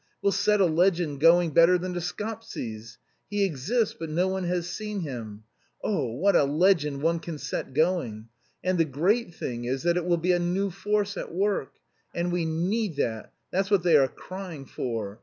We'll 0.23 0.31
set 0.31 0.59
a 0.59 0.65
legend 0.65 1.19
going 1.19 1.51
better 1.51 1.77
than 1.77 1.93
the 1.93 1.99
Skoptsis'. 2.01 2.97
He 3.29 3.45
exists, 3.45 3.93
but 3.93 4.09
no 4.09 4.27
one 4.27 4.45
has 4.45 4.67
seen 4.67 5.01
him. 5.01 5.43
Oh, 5.83 6.13
what 6.15 6.35
a 6.35 6.43
legend 6.43 7.03
one 7.03 7.19
can 7.19 7.37
set 7.37 7.75
going! 7.75 8.27
And 8.63 8.79
the 8.79 8.85
great 8.85 9.35
thing 9.35 9.65
is 9.65 9.85
it 9.85 10.03
will 10.03 10.17
be 10.17 10.31
a 10.31 10.39
new 10.39 10.71
force 10.71 11.17
at 11.17 11.31
work! 11.31 11.73
And 12.15 12.31
we 12.31 12.45
need 12.45 12.95
that; 12.95 13.31
that's 13.51 13.69
what 13.69 13.83
they 13.83 13.95
are 13.95 14.07
crying 14.07 14.65
for. 14.65 15.19